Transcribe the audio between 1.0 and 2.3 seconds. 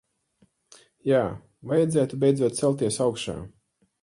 Jā, vajadzētu